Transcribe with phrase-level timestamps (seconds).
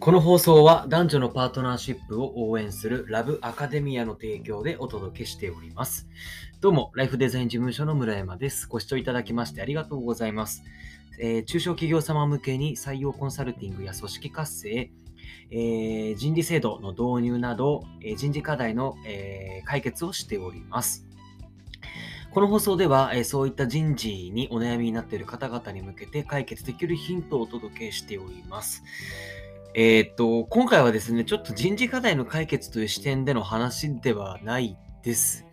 [0.00, 6.06] この放送は男女のパートナーシップを応援するラブアカデミアの提供でお届けしております。
[6.60, 8.68] どうも、ライフデザイン事務所の村山です。
[8.68, 10.62] ご視聴いただきましてありがとうございます。
[11.18, 14.92] えー中小企業様向けに採用コンサルティングや組織活性、
[15.50, 21.08] えー人事制度の導入など、えー人事課題の、え解決をしております。
[22.30, 28.84] この放送では、えそういった人事にお悩みになっている方々に向けて解決できるヒントをお届けしております。
[29.74, 35.44] えーと、今回はですね、ちょっと人事課題の解決という視点での話ではないです。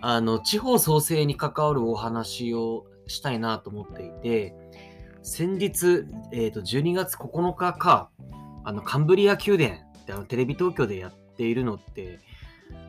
[0.00, 4.54] あの、地方創生に関わるお話をしたいなと思っていて、
[5.22, 8.10] 先日、えーと、12月9日か、
[8.64, 12.18] あの、カンブリア宮殿ってあのテレビ東京でやっているのって、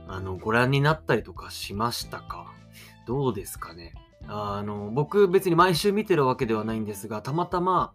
[0.08, 2.52] あの、ご覧になったりとかしましたか？
[3.06, 3.94] どうですかね？
[4.28, 7.94] あの、僕別に毎週見てるわけではないんですが、たまたま、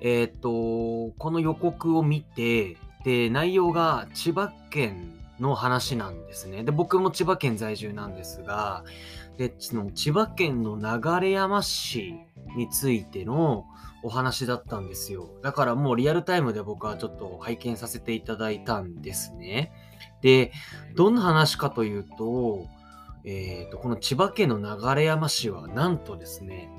[0.00, 6.64] えっ、と、この予告を見て、で、内容が千葉県の話なんですね。
[6.64, 8.84] で、僕も千葉県在住なんですが、
[9.36, 12.14] で、その千葉県の流山市
[12.56, 13.64] についての
[14.02, 15.30] お話だったんですよ。
[15.42, 19.72] だからもうリアルタイムで僕はちょっと拝見させていただいたんですね。
[20.20, 20.52] で、
[20.94, 22.66] どんな話かというと、
[23.24, 26.70] えっ、と、この千葉県の流山市はなんとですね、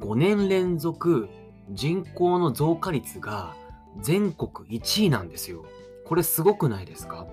[0.00, 1.28] 5年連続
[1.72, 3.54] 人口の増加率が
[4.00, 5.64] 全国1位なんですよ。
[6.04, 7.26] これすごくないですか？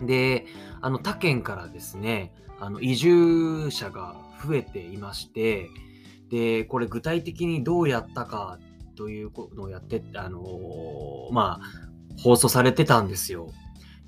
[0.00, 0.46] で、
[0.80, 5.68] あの他県からですね、あの移住者が増えていまして、
[6.28, 8.58] で、これ具体的にどうやったか
[8.96, 13.50] というのをやって、あのーまあ、放送されてたんですよ。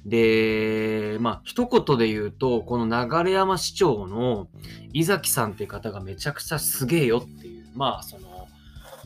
[0.05, 2.87] で、まあ、一言で言うと、この
[3.25, 4.49] 流山市長の
[4.93, 8.34] 井崎さんって方がめちゃくちゃすげえよっていう、まあ、その、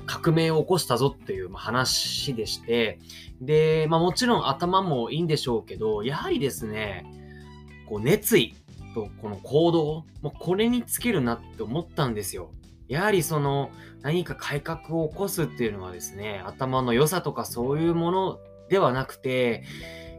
[0.08, 2.98] 革命を起こしたぞっていう話でして、
[3.40, 7.04] で、まあもちろん頭もいいんでしょうけど、やはりですね、
[7.86, 8.54] こう熱意
[8.94, 12.50] とこの行動、もうこれに尽きるなって思ったんですよ。
[12.88, 13.70] やはりその
[14.00, 18.38] 何か改革を起こすっていうのはですね、頭の良さとかそういうもの
[18.70, 19.64] ではなくて、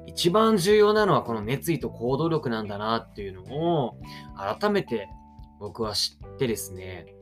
[0.05, 3.97] 一番重要なのはこの熱意と行動力なんだなっていうのを
[4.37, 5.07] 改めて
[5.59, 7.13] 僕は知ってですね、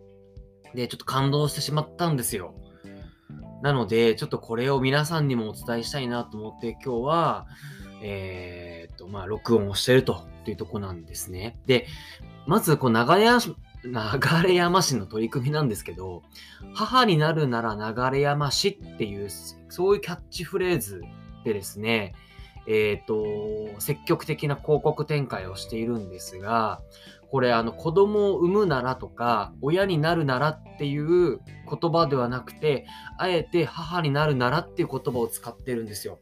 [0.78, 2.54] で、ちょっと感動してしまったんですよ。
[3.64, 7.48] なので、ちょっとこれを皆さんにもお伝えしたいなと思って、今日は、
[8.04, 11.58] えーっと、まあ、録音をしてるというとこなんですね。
[11.66, 11.88] で、
[12.46, 13.56] まず、こう、流山、
[13.86, 16.22] 流山市の取り組みなんですけど、
[16.76, 19.30] 母になるなら流山市っていう、
[19.70, 21.02] そういうキャッチフレーズ
[21.44, 22.14] でですね、
[22.68, 26.82] えーと、積極的な広告展開をしているんですが、
[27.30, 32.86] これあの子供を産むならとか親になるならっていう言葉ではなくて
[33.18, 36.20] あえて母になるならっていう言葉を使ってるんですよ。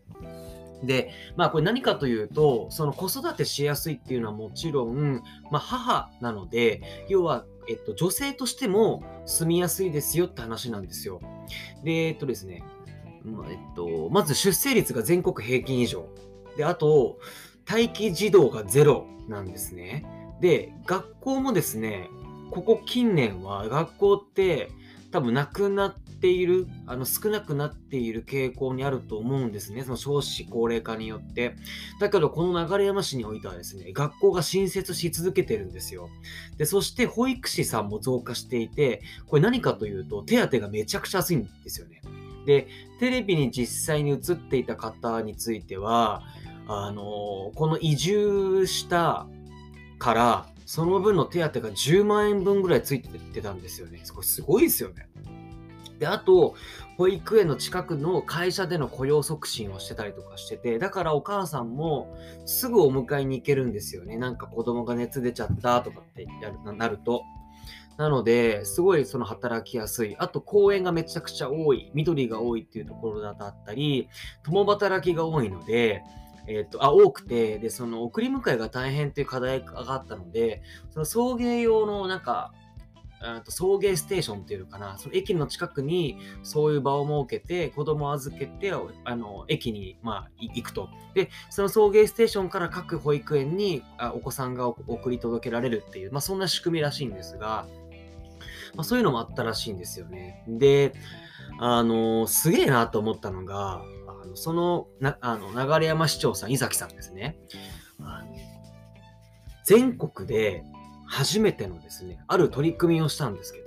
[0.83, 11.21] でまあこれ何かというとその子育てしやすいっていうのはもちろん、まあ、母なので要は、えっと、女性としても住みやすいですよって話なんですよ。
[11.83, 12.63] でえっとですね、
[13.23, 16.07] まあえっと、まず出生率が全国平均以上
[16.57, 17.19] であと
[17.69, 20.05] 待機児童がゼロなんですね。
[20.41, 22.09] で、学校もですね、
[22.51, 24.69] ここ近年は学校って
[25.11, 29.83] 多分なくなっている、あの少なくなっている傾向にあると思うんですね。
[29.83, 31.55] その少子高齢化によって。
[31.99, 36.09] だけど、この流山市においてはですね、学校が新設し続けてるんですよ。
[36.57, 42.01] で、そして保育士さんも増加していて、これ何かというと、手当がめちゃくちゃ安いんですよね。
[42.45, 42.67] で、
[42.99, 46.23] テレビに実際に映っていた方については、
[46.67, 49.27] あのこの移住した
[49.99, 54.01] から、その分の手当が10万円分ぐらいついてたんですよね。
[54.03, 55.07] すごいですよね。
[55.99, 56.55] で、あと、
[56.97, 62.15] 保育園の近くの会社での雇用促進をしてたりとかしてて、だからお母さんも
[62.45, 64.17] すぐお迎えに行けるんですよね。
[64.17, 67.23] なんか子供が熱出ちゃったとかってやるなると。
[67.97, 70.17] なので、すごいその働きやすい。
[70.17, 71.91] あと、公園がめちゃくちゃ多い。
[71.93, 74.09] 緑が多いっていうところだったり、
[74.43, 76.03] 共働きが多いので、
[76.47, 80.61] えっ、と、あ、多くて、で、その送り迎えが大変っていう課題があったので、
[80.91, 82.53] その送迎用のなんか、
[83.43, 88.71] と送迎ステーションっていうのかな、その駅の近くにそういう場を設けて、子供を預けて、
[89.03, 90.89] あの、駅に、まあ、行くと。
[91.13, 97.67] で、その送迎ステーションから各保育園にあお子さんが送り届けられるっていう、まあ、そんな仕組みらしいんですが、
[98.75, 100.43] まあ、そういうのもあったらしいんですよね。
[100.47, 100.93] で、
[101.59, 103.81] あの、すげえなと思ったのが、
[104.25, 107.37] のそのなあの流山市長さん、井崎さんですね。
[107.99, 108.35] あの
[109.63, 110.63] 全国で
[111.07, 113.65] 初めてのですね、ある取り組みをしたんですけど、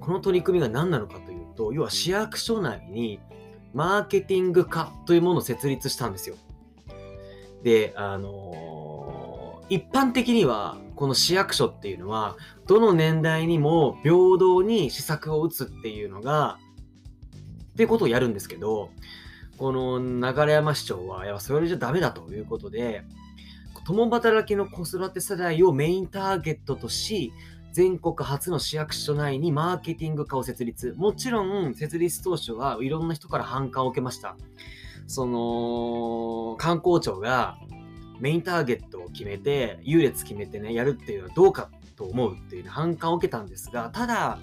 [0.00, 3.20] この取り組みが何なのかというと、要は市役所内に
[3.72, 6.36] マーケティング課というものを設立したんですよ。
[7.62, 12.36] で、あのー、一般的には、この市役所っていうのは、
[12.66, 16.58] どの年代にも平等に施策を打つっていうのが、
[17.72, 18.90] っていうことをやるんですけど、
[19.62, 23.04] この流山市長は、いや、それじゃダメだということで、
[23.86, 27.32] 共働きの子育て世代をメインターゲットとし、
[27.70, 30.94] 全国初の市役所内にマーケティング課を設立。
[30.96, 34.36] もちろん、設立当初はいろんな人から反感を受けました。
[35.06, 37.56] その、観光庁が
[38.18, 44.40] メインターゲットを決めて、優劣決めてね、やるっていうのはどうかと思うっていう反感を受けたんですが、ただ、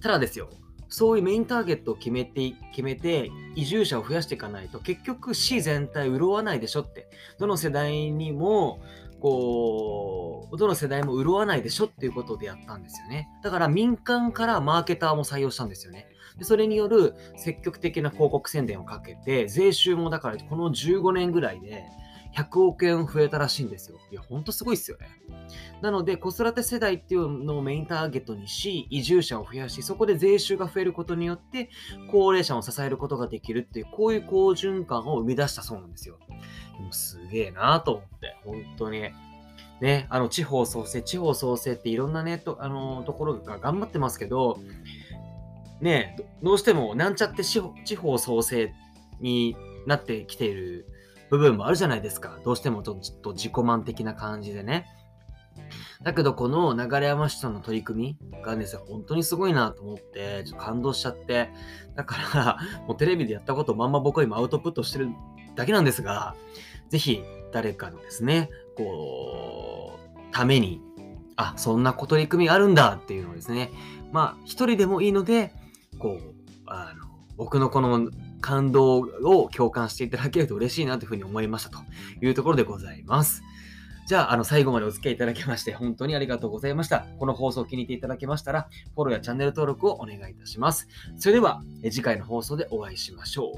[0.00, 0.48] ただですよ、
[0.88, 7.08] そういうメインターゲットを決めて、決めて、移住者を増やしていかないと、結局市全体潤わないでしょって、
[7.38, 8.80] どの世代にも、
[9.20, 13.28] こう、どの世代も潤わないでしょっていうことでやったんですよね。
[13.42, 16.08] だから民間からマーケターも採用したんですよね。
[16.38, 21.84] でそれによる積極的な広告宣伝をかけて、税収もだからこの15年ぐらいで
[22.44, 23.98] 100億円増えたらしいんですよ。
[24.10, 25.08] いや、ほんとすごいっすよね。
[25.82, 31.70] なので、子育て世代っていうのをメインターゲットにし、移住者を増やし、そこで税収が増えることによって、
[32.10, 36.18] 高齢者を支えることができるっていう、こういう好循環を生み出したそうなんですよ。
[36.78, 39.10] でもすげえなと思って、本当に。
[39.80, 44.58] ね、あの、地方創生、地方創生っていろんなね、とあのところが頑張ってますけど、
[45.80, 47.60] ね、どうしてもなんちゃって地
[47.96, 48.72] 方創生
[49.20, 49.56] に
[49.86, 50.86] なってきている
[51.30, 52.38] 部分もあるじゃないですか。
[52.44, 54.86] どうしてもちょっと自己満的な感じでね。
[56.02, 61.50] だけど、この流山市さんの取り組みがですね、本当にすごいなと思って、ちょっと感動しちゃって、
[61.96, 65.10] だから、 もうテレビでやったことをまんま僕は今アウトプットしてる
[65.56, 66.34] だけなんですが、
[66.88, 67.22] ぜひ
[67.52, 70.80] 誰かのですね、こう、ために、
[71.36, 73.70] あ、そんな取り組みあるんだっていうのをですね、
[74.12, 75.52] まあ、一人でもいいので、
[75.98, 76.34] こう、
[76.66, 81.78] あの、僕のこの感動を共感していただけると嬉しいなというふうに思いましたと
[82.20, 83.42] いうところでございます。
[84.08, 87.06] じゃあ、あの、最後までお付き合いいただきまして、本当にありがとうございました。
[87.18, 90.88] この放送を気に入っていただけましたら、フォローやチャンネル登録をお願いいたします。
[91.18, 93.52] それでは、次回の放送でお会いしましょ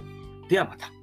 [0.47, 0.49] う。
[0.51, 1.00] ではまた。